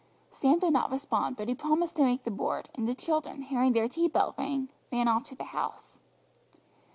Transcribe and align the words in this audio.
Sam 0.31 0.57
did 0.57 0.73
not 0.73 0.89
respond, 0.91 1.37
but 1.37 1.47
he 1.47 1.53
promised 1.53 1.95
to 1.97 2.03
make 2.03 2.23
the 2.23 2.31
board, 2.31 2.69
and 2.73 2.87
the 2.87 2.95
children, 2.95 3.43
hearing 3.43 3.73
their 3.73 3.87
tea 3.87 4.07
bell 4.07 4.33
ring, 4.35 4.69
ran 4.91 5.07
off 5.07 5.25
to 5.25 5.35
the 5.35 5.43
house. 5.53 5.99